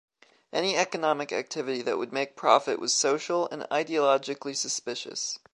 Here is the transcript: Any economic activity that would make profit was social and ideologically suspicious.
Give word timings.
Any 0.51 0.75
economic 0.77 1.31
activity 1.31 1.83
that 1.83 1.99
would 1.99 2.11
make 2.11 2.35
profit 2.35 2.79
was 2.79 2.91
social 2.91 3.47
and 3.51 3.67
ideologically 3.69 4.55
suspicious. 4.55 5.37